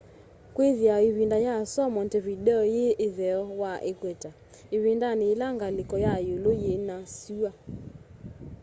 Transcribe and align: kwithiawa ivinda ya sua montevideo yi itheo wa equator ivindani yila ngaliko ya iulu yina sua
kwithiawa 0.55 1.01
ivinda 1.09 1.37
ya 1.45 1.53
sua 1.71 1.87
montevideo 1.95 2.61
yi 2.75 2.85
itheo 3.07 3.41
wa 3.61 3.71
equator 3.91 4.33
ivindani 4.75 5.23
yila 5.29 5.47
ngaliko 5.55 5.95
ya 6.05 6.13
iulu 6.27 6.51
yina 6.63 6.97
sua 7.19 7.51